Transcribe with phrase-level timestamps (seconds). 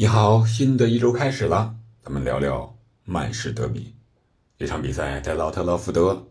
[0.00, 3.96] 你好，新的一周开始了，咱们聊聊曼市德比。
[4.56, 6.24] 这场比赛在老特拉福德，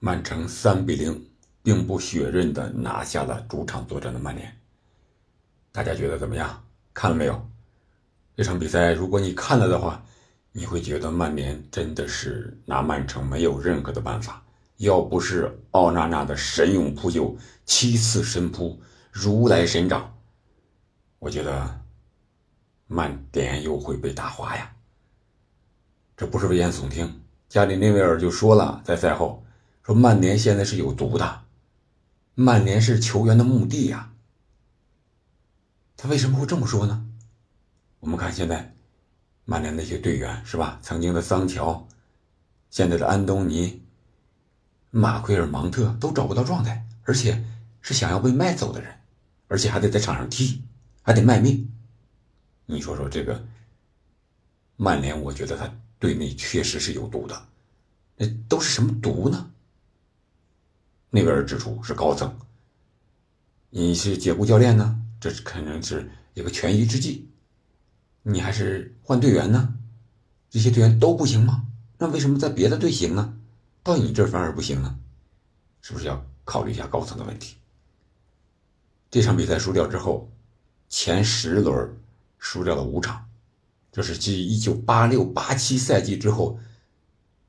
[0.00, 1.26] 曼城三比零，
[1.62, 4.54] 并不血刃的拿下了主场作战的曼联。
[5.72, 6.62] 大家觉得怎么样？
[6.92, 7.42] 看了没有？
[8.36, 10.04] 这场比赛，如果你看了的话，
[10.52, 14.44] 你会觉得曼联真的是拿曼城没有任何的办法。
[14.76, 18.78] 要不是奥纳纳的神勇扑救，七次神扑
[19.10, 20.14] 如来神掌，
[21.18, 21.80] 我觉得。
[22.86, 24.72] 曼联又会被打花呀！
[26.16, 29.44] 这不是危言耸听，加里内维尔就说了，在赛后
[29.82, 31.42] 说曼联现在是有毒的，
[32.34, 34.12] 曼联是球员的墓地呀。
[35.96, 37.06] 他为什么会这么说呢？
[38.00, 38.74] 我们看现在
[39.44, 40.78] 曼联那些队员是吧？
[40.80, 41.88] 曾经的桑乔，
[42.70, 43.82] 现在的安东尼、
[44.90, 47.44] 马奎尔、芒特都找不到状态，而且
[47.80, 49.00] 是想要被卖走的人，
[49.48, 50.62] 而且还得在场上踢，
[51.02, 51.72] 还得卖命。
[52.66, 53.42] 你说说这个
[54.76, 57.46] 曼联，我觉得他队内确实是有毒的，
[58.16, 59.50] 那都是什么毒呢？
[61.10, 62.36] 内维尔指出是高层，
[63.70, 67.30] 你是解雇教练呢，这可能是一个权宜之计，
[68.22, 69.74] 你还是换队员呢？
[70.50, 71.66] 这些队员都不行吗？
[71.98, 73.38] 那为什么在别的队行呢？
[73.84, 74.98] 到你这儿反而不行呢？
[75.80, 77.56] 是不是要考虑一下高层的问题？
[79.08, 80.28] 这场比赛输掉之后，
[80.88, 81.96] 前十轮。
[82.38, 83.28] 输掉了五场，
[83.90, 86.58] 这是继一九八六八七赛季之后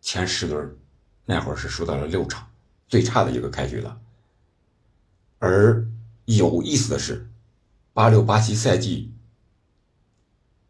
[0.01, 0.77] 前十轮
[1.25, 2.49] 那会儿是输到了六场，
[2.87, 3.99] 最差的一个开局了。
[5.39, 5.87] 而
[6.25, 7.29] 有意思的是，
[7.93, 9.13] 八六八七赛季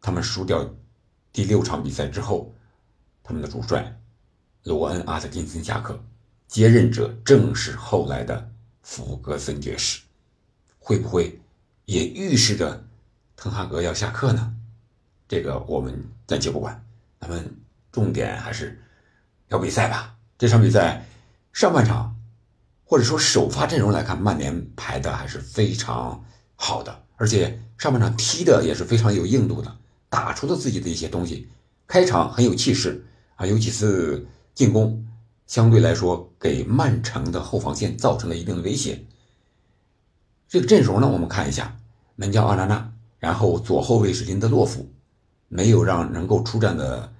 [0.00, 0.74] 他们输掉
[1.32, 2.54] 第六场比赛之后，
[3.22, 4.00] 他们的主帅
[4.64, 6.04] 罗恩·阿特金森下课，
[6.46, 8.52] 接任者正是后来的
[8.82, 10.02] 弗格森爵士，
[10.78, 11.40] 会不会
[11.84, 12.87] 也预示着？
[13.40, 14.52] 滕哈格要下课呢，
[15.28, 16.84] 这个我们暂且不管，
[17.20, 17.56] 咱们
[17.92, 18.82] 重点还是
[19.46, 20.16] 要比赛吧。
[20.36, 21.06] 这场比赛
[21.52, 22.16] 上半场
[22.84, 26.24] 或者说首发阵容来看，曼联排的还是非常
[26.56, 31.48] 好的，而且上半场踢的也是非常有硬度的，打出了自己的一些东西，
[31.86, 35.06] 开场很有气势啊，有几次进攻
[35.46, 39.06] 相对来说给曼城的后防线造成了一定的威胁。
[40.48, 41.76] 这个阵容呢，我们看一下，
[42.16, 42.92] 门将奥纳纳。
[43.18, 44.88] 然后左后卫是林德洛夫，
[45.48, 47.12] 没有让能够出战的，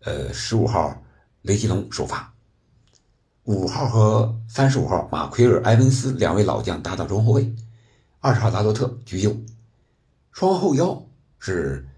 [0.00, 1.02] 呃，十五号
[1.42, 2.32] 雷吉隆首发，
[3.44, 7.52] 五号和三十五号马奎尔、埃文斯两位老将搭档中后卫，
[8.20, 9.36] 二十号达洛特居右，
[10.30, 11.04] 双后腰
[11.40, 11.88] 是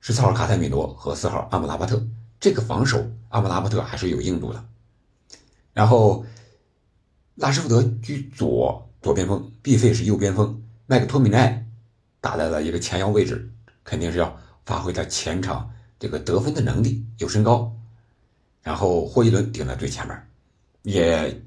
[0.00, 2.06] 十四号卡泰米罗和四号阿姆拉巴特。
[2.38, 4.62] 这个防守阿姆拉巴特还是有硬度的。
[5.72, 6.26] 然后
[7.36, 11.63] 拉什福德居左左边锋，毕费是右边锋，麦克托米奈。
[12.24, 13.52] 打在了一个前腰位置，
[13.84, 17.70] 肯定是要发挥他前场这个得分的能力，有身高。
[18.62, 20.26] 然后霍伊伦顶在最前面，
[20.84, 21.42] 也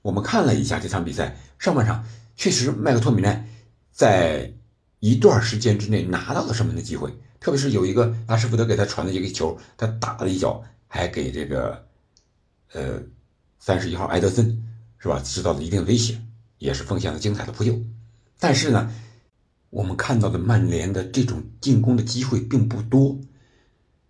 [0.00, 2.02] 我们看了一下这场比赛上半场，
[2.34, 3.46] 确实麦克托米奈
[3.92, 4.50] 在
[5.00, 11.86] 一段时间之内拿到了射门的机会，特别是有一个拉什福德给他传的一个球，他打了一脚，还给这个
[12.72, 13.02] 呃
[13.58, 14.64] 三十一号埃德森
[14.96, 16.18] 是吧制造了一定威胁，
[16.56, 17.78] 也是奉献了精彩的扑救。
[18.40, 18.90] 但是呢。
[19.76, 23.20] 我们看到的曼联的这种进攻的机会并不多，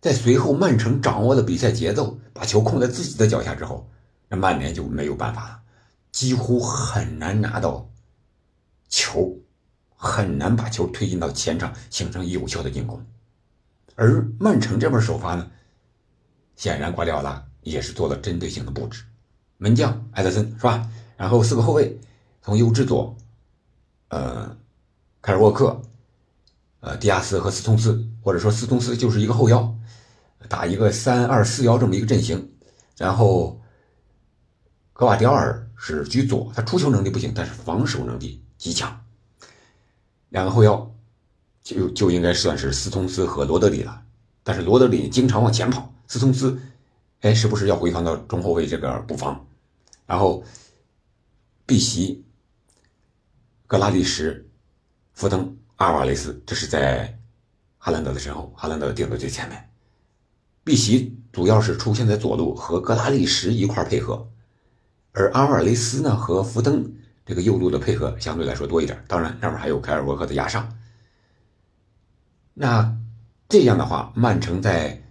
[0.00, 3.90] 在随后曼城掌握了比赛节奏，把球控在自己的脚下之后，
[4.28, 5.60] 那曼联就没有办法了，
[6.12, 7.90] 几乎很难拿到
[8.88, 9.36] 球，
[9.96, 13.04] 很难把球推进到前场形成有效的进攻。
[13.96, 15.50] 而曼城这边首发呢，
[16.54, 19.02] 显然瓜迪奥拉也是做了针对性的布置，
[19.56, 20.88] 门将埃德森是吧？
[21.16, 21.98] 然后四个后卫
[22.40, 23.16] 从右至左，
[24.10, 24.56] 呃。
[25.26, 25.82] 凯尔沃克，
[26.78, 29.76] 呃，迪亚斯和斯通斯，或者说斯通斯就是一个后腰，
[30.48, 32.52] 打一个三二四幺这么一个阵型。
[32.96, 33.60] 然后，
[34.92, 39.04] 格瓦迪奥尔是居左，他出球能力不行，但是防守能力极强。
[40.28, 40.94] 两个后腰
[41.64, 44.00] 就就应该算是斯通斯和罗德里了，
[44.44, 46.56] 但是罗德里经常往前跑，斯通斯
[47.22, 49.44] 哎时不时要回防到中后卫这个补防。
[50.06, 50.44] 然后，
[51.66, 52.24] 碧玺、
[53.66, 54.45] 格拉利什。
[55.16, 57.18] 福登、阿尔瓦雷斯，这是在
[57.78, 59.70] 哈兰德的身后，哈兰德顶在最前面。
[60.62, 64.28] 碧玺主要是出现在左路，和格拉利什一块配合，
[65.12, 66.92] 而阿尔瓦雷斯呢和福登
[67.24, 69.02] 这个右路的配合相对来说多一点。
[69.08, 70.70] 当然，那边还有凯尔沃克的压上。
[72.52, 72.94] 那
[73.48, 75.02] 这样的话，曼城在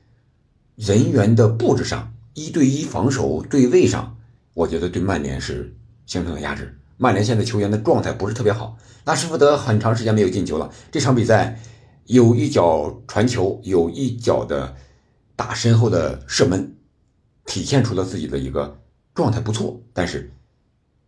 [0.76, 4.16] 人员的布置上，一对一防守对位上，
[4.54, 5.76] 我觉得对曼联是
[6.06, 6.78] 形成了压制。
[6.98, 10.72] 曼联现在球员的状态不是特别好，拉什福德很长时间没有进球了。
[10.92, 11.60] 这场比赛，
[12.06, 14.76] 有一脚传球，有一脚的
[15.36, 16.76] 打身后的射门，
[17.46, 18.80] 体现出了自己的一个
[19.14, 19.82] 状态不错。
[19.92, 20.32] 但是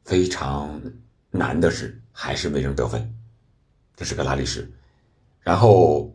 [0.03, 0.81] 非常
[1.31, 3.13] 难的是，还是没能得分。
[3.95, 4.69] 这是个拉力什。
[5.39, 6.13] 然后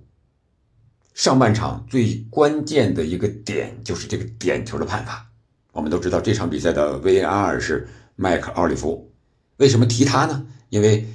[1.15, 5.27] 上半场最关键的一个点就是这个点球的判罚。
[5.73, 9.09] 我们都知道这场比赛的 VAR 是麦克奥利弗。
[9.57, 10.47] 为什么提他呢？
[10.71, 11.07] 因为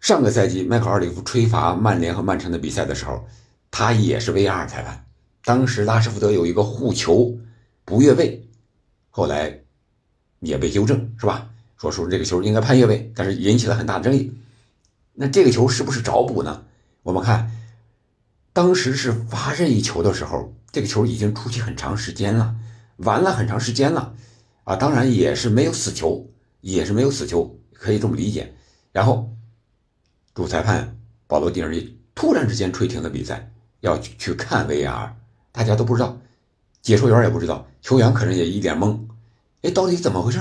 [0.00, 3.26] 上个赛季麦克奥利弗吹罚曼联和曼城的比赛的时候，
[3.70, 5.04] 他也是 V R 裁判。
[5.44, 7.38] 当时拉什福德有一个护球
[7.84, 8.46] 不越位，
[9.10, 9.60] 后来
[10.40, 11.48] 也被纠正，是吧？
[11.76, 14.32] 说说这个球应该判越位，但是引起了很大的争议。
[15.14, 16.64] 那这个球是不是找补呢？
[17.02, 17.50] 我们看，
[18.52, 22.54] 当时是罚任意球的时候，这个球已经出去很长时间了，
[22.96, 24.14] 玩了很长时间了，
[24.64, 26.28] 啊，当然也是没有死球，
[26.60, 27.58] 也是没有死球。
[27.78, 28.52] 可以这么理解，
[28.90, 29.32] 然后
[30.34, 30.98] 主裁判
[31.28, 35.12] 保罗·蒂尔尼突然之间吹停了比赛，要去看 VAR，
[35.52, 36.18] 大家都不知道，
[36.82, 38.98] 解说员也不知道，球员可能也一脸懵，
[39.62, 40.40] 哎，到底怎么回事？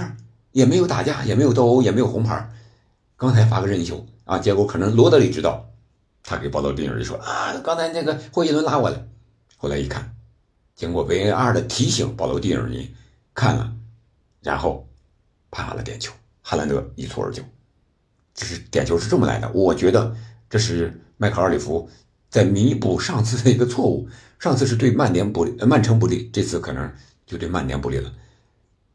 [0.51, 2.50] 也没有打架，也没有斗殴，也没有红牌，
[3.16, 5.69] 刚才罚个任意球啊，结果可能罗德里知道，
[6.24, 9.07] 他给保罗·蒂尔尼说啊，刚才那个霍伊伦拉我了，
[9.57, 10.16] 后来一看，
[10.74, 12.95] 经过 VAR 的提醒，保罗·蒂尔尼
[13.36, 13.72] 看了，
[14.42, 14.88] 然后
[15.51, 16.12] 判罚了点球。
[16.50, 17.44] 哈兰德一蹴而就，
[18.34, 19.52] 这是点球是这么来的。
[19.52, 20.16] 我觉得
[20.50, 21.90] 这是麦克尔里夫
[22.30, 24.08] 在弥补上次的一个错误。
[24.40, 26.90] 上次是对曼联不利，曼城不利，这次可能
[27.26, 28.14] 就对曼联不利了。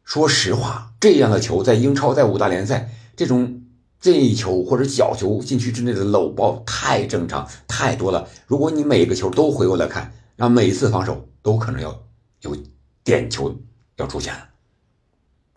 [0.02, 3.60] 说实话，这样的球在英超、在五大联赛，这种
[4.00, 8.26] 任意球或者角球禁区之内的搂抱太正常太多了。
[8.46, 12.02] 如果你每个球都回过来看，那每一次防守都可能要
[12.40, 12.56] 有
[13.04, 13.54] 点球
[13.96, 14.48] 要出现了。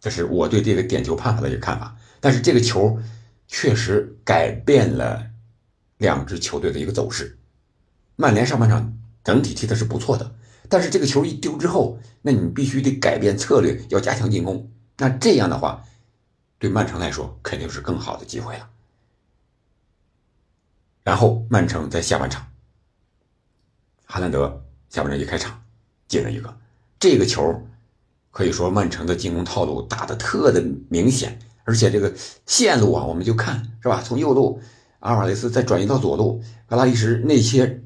[0.05, 2.99] 这是我对这个点球判罚的一个看法，但是这个球
[3.47, 5.31] 确实改变了
[5.97, 7.39] 两支球队的一个走势。
[8.15, 10.35] 曼联上半场整体踢的是不错的，
[10.69, 14.71] 但是这个球一丢之后，那你必须得改变策略，要加强进攻。
[14.97, 15.83] 那这样的话，
[16.59, 18.69] 对曼城来说肯定是更好的机会了。
[21.03, 22.45] 然后曼城在下半场，
[24.05, 25.63] 哈兰德下半场一开场
[26.07, 26.55] 进了一个
[26.99, 27.67] 这个球。
[28.35, 32.13] 可以说曼城的进攻套路打的特的明显，而且这个
[32.45, 34.01] 线路啊，我们就看是吧？
[34.03, 34.59] 从右路
[34.99, 37.81] 阿尔瓦雷斯再转移到左路，格拉利什内切，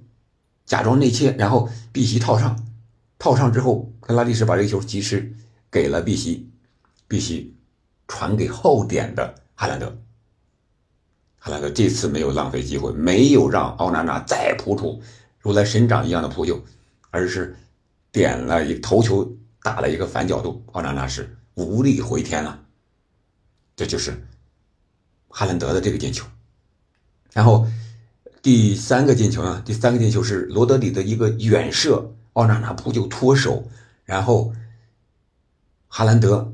[0.65, 2.65] 假装内切，然后碧玺套上，
[3.19, 5.35] 套上之后，格拉利什把这个球及时
[5.69, 6.49] 给了碧玺，
[7.07, 7.55] 碧玺
[8.07, 9.99] 传给后点的哈兰德，
[11.37, 14.99] 哈兰德这次没有浪费机会，没有让奥纳纳再扑出
[15.41, 16.59] 如来神掌一样的扑救，
[17.11, 17.55] 而是
[18.11, 19.31] 点了一头球。
[19.69, 22.59] 打了一个反角度，奥纳纳是无力回天了。
[23.75, 24.25] 这就是
[25.27, 26.25] 哈兰德的这个进球。
[27.33, 27.67] 然后
[28.41, 29.61] 第三个进球呢？
[29.63, 33.69] 第三个进球是罗德里的一个远射，奥纳纳扑救脱手，
[34.05, 34.55] 然后
[35.87, 36.51] 哈兰德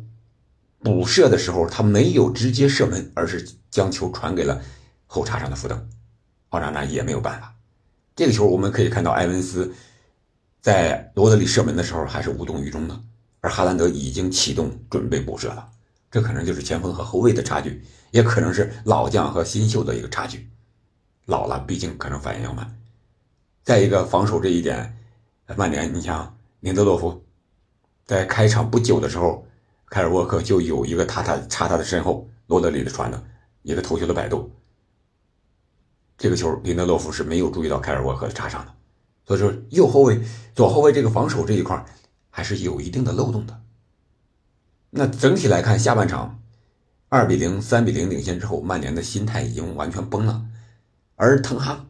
[0.79, 4.61] 补射的时候，他没有直接射门，而是将球传给了
[5.07, 5.89] 后插上的福登，
[6.49, 7.55] 奥纳纳也没有办法。
[8.13, 9.73] 这个球我们可以看到埃文斯。
[10.65, 12.99] 在罗德里射门的时候还是无动于衷的，
[13.39, 15.69] 而哈兰德已经启动准备补射了。
[16.09, 20.49] 这可能就是前锋和后卫的差距，也可能是老将和新秀的一个差距。
[21.27, 22.79] 老了，毕竟可能反应要慢。
[23.61, 24.97] 再一个防守这一点，
[25.55, 27.23] 曼联，你像林德洛夫，
[28.07, 29.45] 在开场不久的时候，
[29.91, 33.23] 凯尔沃克就有一个他他插他的身后，罗德里的传的
[33.61, 34.51] 一个头球的摆渡，
[36.17, 38.73] 这个球林德洛夫是没有注意到凯尔沃克的插上的。
[39.25, 40.21] 所以说，右后卫、
[40.53, 41.83] 左后卫这个防守这一块
[42.29, 43.59] 还是有一定的漏洞的。
[44.91, 46.39] 那整体来看，下半场
[47.09, 50.45] 二比零、三比零领先之后，曼联的心态已经完全崩了。
[51.15, 51.87] 而滕哈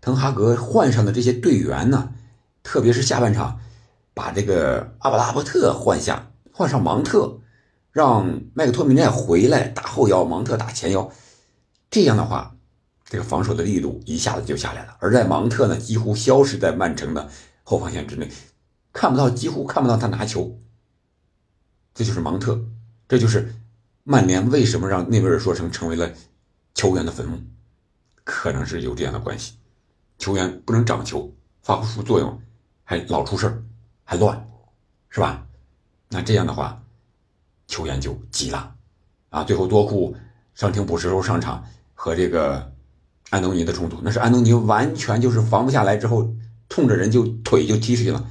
[0.00, 2.12] 滕哈格换上的这些队员呢，
[2.62, 3.58] 特别是下半场
[4.14, 7.40] 把这个阿布拉伯特换下，换上芒特，
[7.90, 11.10] 让麦克托米奈回来打后腰，芒特打前腰，
[11.90, 12.54] 这样的话。
[13.10, 17.26] 这个防守的力度一下子就下来了，而在芒特呢，几乎消失在曼城的
[17.64, 18.30] 后防线之内，
[18.92, 20.60] 看不到，几乎看不到他拿球。
[21.94, 22.62] 这就是芒特，
[23.08, 23.54] 这就是
[24.04, 26.12] 曼联为什么让内维尔说成成为了
[26.74, 27.40] 球员的坟墓，
[28.24, 29.54] 可能是有这样的关系。
[30.18, 32.38] 球员不能长球，发不出作用，
[32.84, 33.62] 还老出事儿，
[34.04, 34.46] 还乱，
[35.08, 35.46] 是吧？
[36.10, 36.78] 那这样的话，
[37.66, 38.74] 球员就急了
[39.30, 39.44] 啊！
[39.44, 40.14] 最后多库
[40.54, 42.70] 伤停补时候上场和这个。
[43.30, 46.30] 安东尼的冲突，那是安东尼完全就是防不下来之后，
[46.68, 48.26] 冲着人就腿就踢出去了，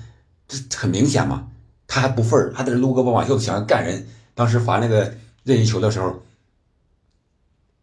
[0.48, 1.48] 这很明显嘛。
[1.88, 4.08] 他还不忿儿，还在这撸胳膊挽袖子想要干人。
[4.36, 6.22] 当时罚那个任意球的时候，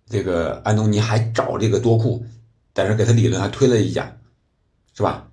[0.09, 2.25] 这个安东尼还找这个多库，
[2.75, 4.17] 在这给他理论，还推了一下。
[4.97, 5.29] 是吧？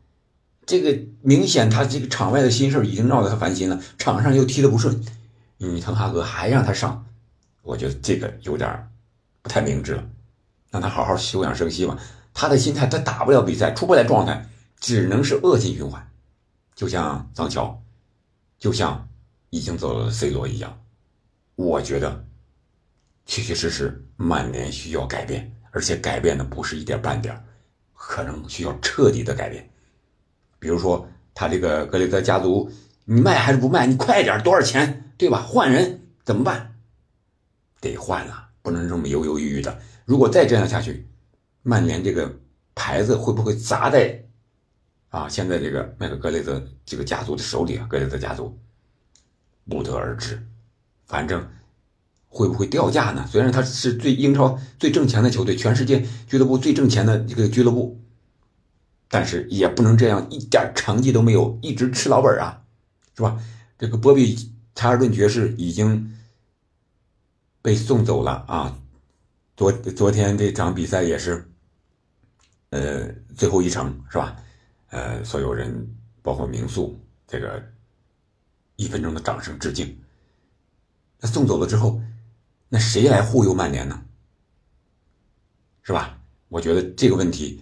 [0.66, 5.04] 这个明显他这个场外的心事已经闹得他烦心了，场上又踢得不顺，
[5.58, 7.06] 你滕哈格还让他上，
[7.62, 8.88] 我觉得这个有点
[9.44, 10.04] 不太明智了，
[10.72, 11.96] 让他好好休养生息吧。
[12.34, 14.50] 他的心态，他打不了比赛，出不来状态，
[14.80, 16.12] 只能是恶性循环，
[16.74, 17.80] 就像桑乔，
[18.58, 19.08] 就像
[19.52, 20.82] 已经走了 C 罗一样。
[21.56, 22.26] 我觉得，
[23.26, 27.46] 确确实实曼联需要改变，而且改变的不是一点半点
[27.94, 29.70] 可能需要彻底的改变。
[30.58, 32.72] 比如说，他这个格雷泽家族，
[33.06, 33.86] 你卖还是不卖？
[33.86, 35.14] 你快点，多少钱？
[35.18, 35.42] 对吧？
[35.42, 36.76] 换人怎么办？
[37.80, 39.80] 得换了，不能这么犹犹豫豫的。
[40.06, 41.08] 如果再这样下去，
[41.64, 42.40] 曼联这个
[42.76, 44.24] 牌子会不会砸在
[45.10, 45.30] 啊？
[45.30, 47.86] 现在这个麦克格雷泽这个家族的手里啊？
[47.90, 48.58] 格雷泽家族
[49.68, 50.42] 不得而知。
[51.06, 51.46] 反正
[52.28, 53.28] 会不会掉价呢？
[53.30, 58.02] 虽然他是最英超最挣钱的球队，全世界俱乐部最挣钱的一个俱乐部，
[59.10, 62.62] 但是也不能这样一点成绩都没有，一直吃老本啊，
[63.16, 63.38] 是吧？
[63.78, 66.16] 这个波比查尔顿爵士已经
[67.62, 68.80] 被送走了啊！
[69.56, 71.48] 昨昨天这场比赛也是。
[72.72, 74.38] 呃，最后一程是吧？
[74.92, 77.62] 呃，所有人包括民宿，这个
[78.78, 80.00] 一分钟的掌声致敬。
[81.20, 82.02] 那送走了之后，
[82.70, 84.06] 那谁来护佑曼联呢？
[85.84, 86.18] 是吧？
[86.48, 87.62] 我觉得这个问题，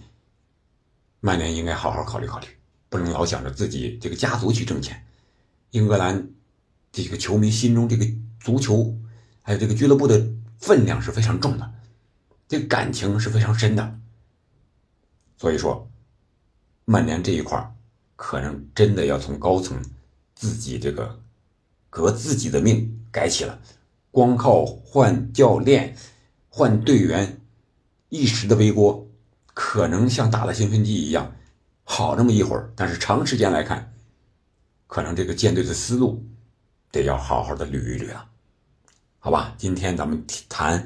[1.18, 2.46] 曼联应该好好考虑考虑，
[2.88, 5.04] 不能老想着自己这个家族去挣钱。
[5.72, 6.30] 英格兰
[6.92, 8.06] 这个球迷心中这个
[8.38, 8.96] 足球，
[9.50, 10.28] 还有这个俱乐部的
[10.60, 11.68] 分量是非常重的，
[12.46, 13.98] 这感情是非常深的。
[15.36, 15.90] 所以说，
[16.84, 17.74] 曼联这一块
[18.14, 19.76] 可能真的要从高层
[20.36, 21.20] 自己这个
[21.88, 23.60] 革自己的命改起了。
[24.12, 25.96] 光靠换教练、
[26.48, 27.40] 换队员
[28.08, 29.08] 一时的背锅，
[29.52, 31.34] 可能像打了兴奋剂一样
[31.82, 33.92] 好那么一会儿，但是长时间来看，
[34.86, 36.24] 可能这个舰队的思路
[36.92, 38.29] 得要好好的捋一捋了。
[39.20, 40.84] 好吧，今天咱们谈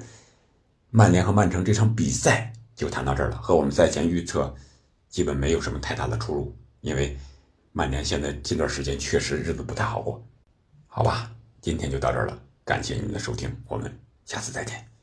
[0.90, 2.52] 曼联和曼城这场比赛。
[2.76, 4.52] 就谈到这儿了，和我们赛前预测
[5.08, 7.16] 基本没有什么太大的出入，因为
[7.70, 10.20] 曼联现在近段时间确实日子不太好过，
[10.88, 14.93] 好吧，今天就到这儿了，感谢您的收听，我们下次再见。